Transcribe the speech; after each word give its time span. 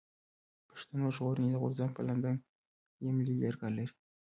پښتون 0.69 1.01
ژغورني 1.15 1.55
غورځنګ 1.61 1.91
په 1.95 2.01
لندن 2.07 2.35
کي 2.95 3.05
ملي 3.17 3.35
جرګه 3.41 3.67
لري. 3.77 3.93